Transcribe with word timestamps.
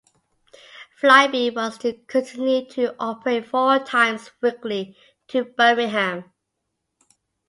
Flybe 0.99 1.53
was 1.53 1.77
to 1.77 1.93
continue 1.93 2.65
to 2.69 2.95
operate 2.99 3.45
four 3.45 3.77
times 3.77 4.31
weekly 4.41 4.97
to 5.27 5.43
Birmingham. 5.43 6.33